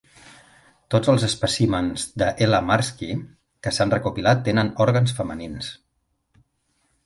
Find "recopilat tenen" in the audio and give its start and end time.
3.97-4.75